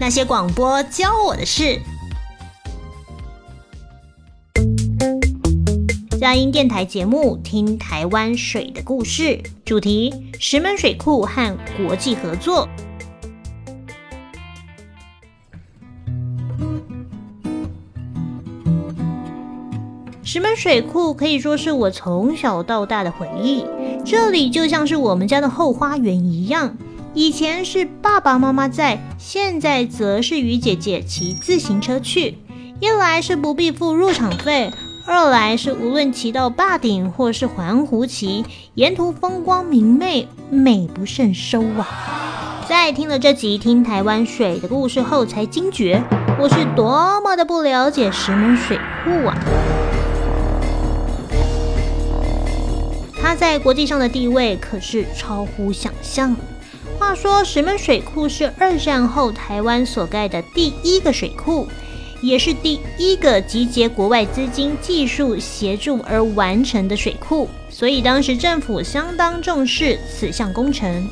[0.00, 1.78] 那些广播教我的事。
[6.18, 9.22] 嘉音电台节目《听台湾水的故事》，
[9.64, 12.68] 主题：石门水库和国际合作。
[20.32, 23.66] 石门水库可以说是我从小到大的回忆，
[24.04, 26.76] 这里就像是我们家的后花园一样。
[27.14, 32.38] 以前是爸爸妈妈在，现在则是与姐姐骑自行车去。
[32.78, 34.70] 一来是不必付入场费，
[35.04, 42.64] 二来是无论骑到坝顶或是环湖骑，沿途风光明媚，美不胜收啊！
[42.68, 46.00] 在听了这集听台湾水的故事后，才惊觉
[46.38, 49.36] 我是多么的不了解石门水库啊！
[53.30, 56.34] 它在国际上的地位可是超乎想象。
[56.98, 61.68] 话说，石门水库是二战后台湾所盖的第一个水库，
[62.20, 71.08] 也是第一个集结国外资金、技术协助而完成的水库，所以当时政府相当重视此项工程。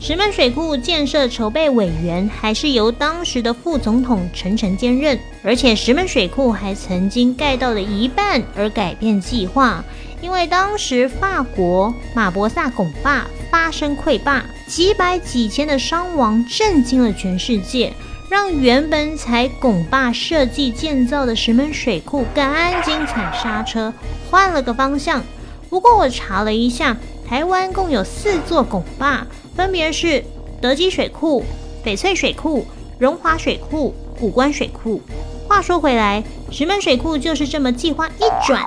[0.00, 9.84] 石门水库建设筹备委员还是由当时的副总统陈诚兼任，而且石门水库还曾经盖到了一半而改变计划。
[10.20, 17.92] 因为当时法国马博萨拱坝发生溃坝，几百几千的伤亡震惊了全世界，
[18.28, 23.92] 让原本采拱坝设计建造的石门水库赶紧踩刹车，
[24.30, 25.22] 换了个方向。
[25.68, 26.96] 不过我查了一下，
[27.26, 30.24] 台湾共有四座拱坝，分别是
[30.60, 31.44] 德基水库、
[31.84, 32.66] 翡翠水库、
[32.98, 35.00] 荣华水库、古关水库。
[35.48, 38.62] 话说回来，石门水库就是这么计划一转。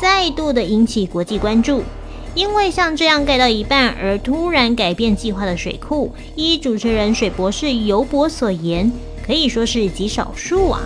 [0.00, 1.82] 再度的引起国际关注，
[2.34, 8.90] 因为像这样盖到一半而突然改变计划的水库，依主持人水博士尤博所言，
[9.26, 10.80] 可以说是极少数啊。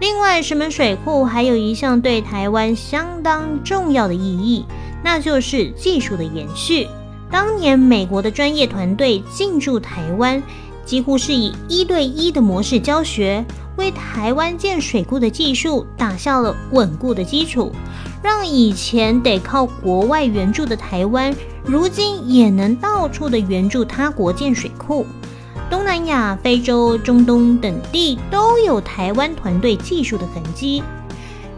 [0.00, 4.64] 另外，石门水库还有一项对台湾相当重要的意义，
[5.04, 6.88] 那就是技术的延续。
[7.30, 10.42] 当年美国的专业团队进驻台湾，
[10.84, 13.44] 几乎是以一对一的模式教学，
[13.76, 17.72] 为台湾建水库的技术打下了稳固的基础，
[18.22, 25.06] 让以前得靠国外援助的台湾，如今也能到处的援助他国建水库。
[25.70, 30.82] 东南亚、非洲、中东等地都有台湾团队技术的痕迹。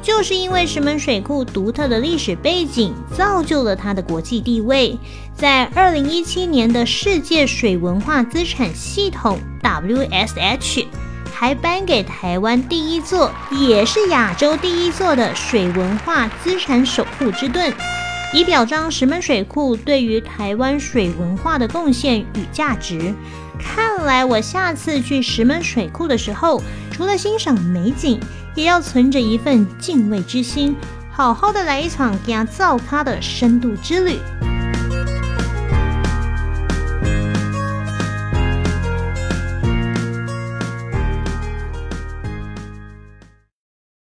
[0.03, 4.99] 就是因为石门水库独特的历史背景，造就了它的国际地位。
[5.35, 10.87] 在二零一七年的世界水文化资产系统 （WSH）
[11.33, 17.73] 还颁给台湾第一座，也是亚洲第一座的水文化资产守护之盾，
[18.35, 23.15] 以表彰石门水库对于台湾水文化的贡献与价值。
[23.59, 28.21] 看来我下次去石门水库的时候，除了欣赏美景，
[28.55, 30.77] 也要存着一份敬畏之心，
[31.11, 34.19] 好好的来一场给他造咖的深度之旅。